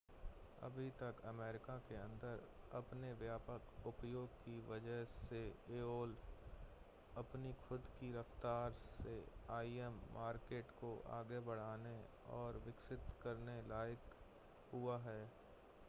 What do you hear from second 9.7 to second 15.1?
im market को आगे बढ़ाने और विकसित करने लायक हुआ